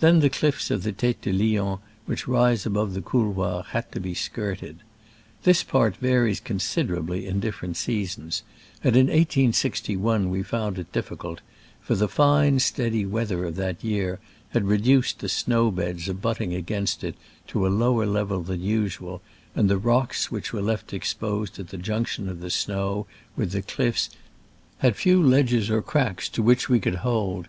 Then 0.00 0.20
the 0.20 0.30
cliffs 0.30 0.70
of 0.70 0.82
the 0.82 0.92
Tete 0.92 1.20
du 1.20 1.30
Lion, 1.30 1.76
which 2.06 2.26
rise 2.26 2.64
above 2.64 2.94
the 2.94 3.02
couloir, 3.02 3.64
had 3.68 3.92
to 3.92 4.00
be 4.00 4.14
skirted. 4.14 4.78
This 5.42 5.62
part 5.62 5.98
varies 5.98 6.40
con 6.40 6.56
siderably 6.56 7.26
in 7.26 7.38
different 7.38 7.76
seasons, 7.76 8.44
and 8.82 8.96
in 8.96 9.08
1 9.08 9.12
861 9.14 10.30
we 10.30 10.42
found 10.42 10.78
it 10.78 10.90
difficult, 10.90 11.42
for 11.82 11.94
the 11.94 12.08
fine 12.08 12.60
steady 12.60 13.04
weather 13.04 13.44
of 13.44 13.56
that 13.56 13.84
year 13.84 14.20
had 14.52 14.64
reduced 14.64 15.18
the 15.18 15.28
snow 15.28 15.70
beds 15.70 16.08
abutting 16.08 16.54
against 16.54 17.04
it 17.04 17.14
to 17.48 17.66
a 17.66 17.68
lower 17.68 18.06
level 18.06 18.42
than 18.42 18.62
usual, 18.62 19.20
and 19.54 19.68
the 19.68 19.76
rocks 19.76 20.30
which 20.30 20.50
were 20.50 20.62
left 20.62 20.94
exposed 20.94 21.58
at 21.58 21.68
the 21.68 21.76
junction 21.76 22.26
of 22.30 22.40
the 22.40 22.48
snow 22.48 23.06
with 23.36 23.52
the 23.52 23.60
cliffs 23.60 24.08
had 24.78 24.96
few 24.96 25.22
ledges 25.22 25.68
or 25.68 25.82
cracks 25.82 26.30
to 26.30 26.42
which 26.42 26.70
we 26.70 26.80
could 26.80 26.94
Digitized 26.94 26.96
by 26.96 27.00
Google 27.00 27.02
SC^RAMBLES 27.02 27.04
AMONGST 27.04 27.04
THE 27.04 27.04
ALPS 27.04 27.36
IN 27.36 27.42
i86<> 27.42 27.42
'69. 27.42 27.42
41 27.42 27.48